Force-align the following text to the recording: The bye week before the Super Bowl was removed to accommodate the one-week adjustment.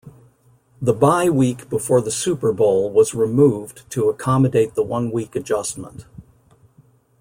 The 0.81 0.93
bye 0.93 1.29
week 1.29 1.69
before 1.69 2.01
the 2.01 2.09
Super 2.09 2.51
Bowl 2.53 2.89
was 2.89 3.13
removed 3.13 3.87
to 3.91 4.09
accommodate 4.09 4.73
the 4.73 4.81
one-week 4.81 5.35
adjustment. 5.35 6.07